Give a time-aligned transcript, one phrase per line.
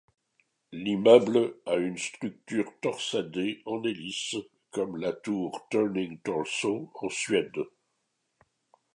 [0.71, 4.35] L'immeuble a une structure torsadée, en hélice,
[4.71, 7.51] comme la tour Turning Torso en Suède.